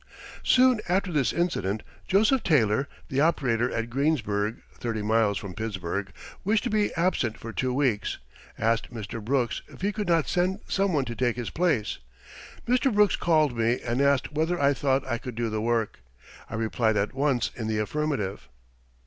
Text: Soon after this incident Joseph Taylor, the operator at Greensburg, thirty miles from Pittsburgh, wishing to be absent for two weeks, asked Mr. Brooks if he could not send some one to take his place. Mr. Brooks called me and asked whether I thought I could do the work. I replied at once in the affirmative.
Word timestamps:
Soon 0.43 0.81
after 0.89 1.11
this 1.11 1.31
incident 1.31 1.83
Joseph 2.07 2.41
Taylor, 2.41 2.87
the 3.09 3.21
operator 3.21 3.69
at 3.71 3.91
Greensburg, 3.91 4.63
thirty 4.73 5.03
miles 5.03 5.37
from 5.37 5.53
Pittsburgh, 5.53 6.11
wishing 6.43 6.63
to 6.63 6.69
be 6.71 6.91
absent 6.95 7.37
for 7.37 7.53
two 7.53 7.71
weeks, 7.71 8.17
asked 8.57 8.91
Mr. 8.91 9.23
Brooks 9.23 9.61
if 9.67 9.81
he 9.81 9.91
could 9.91 10.07
not 10.07 10.27
send 10.27 10.61
some 10.67 10.91
one 10.93 11.05
to 11.05 11.15
take 11.15 11.35
his 11.35 11.51
place. 11.51 11.99
Mr. 12.67 12.91
Brooks 12.91 13.15
called 13.15 13.55
me 13.55 13.79
and 13.81 14.01
asked 14.01 14.31
whether 14.33 14.59
I 14.59 14.73
thought 14.73 15.05
I 15.05 15.19
could 15.19 15.35
do 15.35 15.51
the 15.51 15.61
work. 15.61 15.99
I 16.49 16.55
replied 16.55 16.97
at 16.97 17.13
once 17.13 17.51
in 17.55 17.67
the 17.67 17.77
affirmative. 17.77 18.49